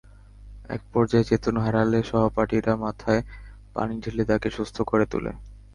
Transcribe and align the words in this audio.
একপর্যায়ে 0.69 1.27
চেতন 1.29 1.55
হারালে 1.57 1.99
সহপাঠীরা 2.03 2.73
মাথায় 2.77 3.21
পানি 3.75 3.95
ঢেলে 4.03 4.23
তাকে 4.25 4.47
সুস্থ 4.57 4.77
করে 4.81 5.05
তোলে। 5.11 5.31